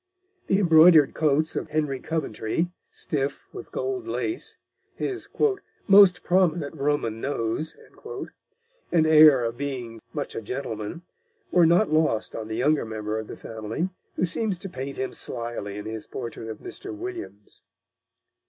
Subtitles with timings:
[0.47, 4.57] The embroidered coats of Henry Coventry, stiff with gold lace,
[4.95, 5.29] his
[5.85, 7.77] "most prominent Roman nose"
[8.91, 11.03] and air of being much a gentleman,
[11.51, 15.13] were not lost on the younger member of the family, who seems to paint him
[15.13, 16.91] slyly in his portrait of Mr.
[16.95, 17.61] Williams.